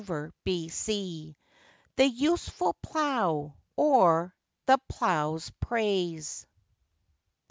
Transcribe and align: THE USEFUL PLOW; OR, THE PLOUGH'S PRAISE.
THE 0.01 0.65
USEFUL 1.99 2.73
PLOW; 2.81 3.53
OR, 3.75 4.35
THE 4.65 4.79
PLOUGH'S 4.89 5.51
PRAISE. 5.59 6.47